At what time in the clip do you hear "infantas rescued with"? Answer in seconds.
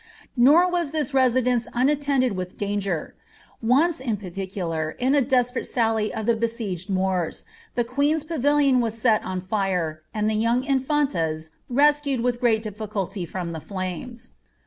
10.63-12.39